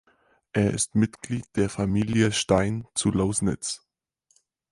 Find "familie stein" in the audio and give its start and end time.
1.69-2.87